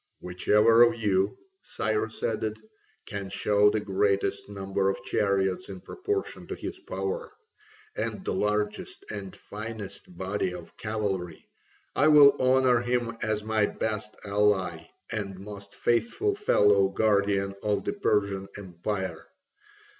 [0.19, 2.59] "Whichever of you," Cyrus added,
[3.05, 7.31] "can show the greatest number of chariots in proportion to his power,
[7.95, 11.45] and the largest and finest body of cavalry,
[11.95, 17.93] I will honour him as my best ally and most faithful fellow guardian of the
[17.93, 19.27] Persian empire.